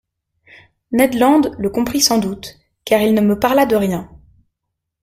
[0.93, 4.09] Ned Land le comprit sans doute, car il ne me parla de rien.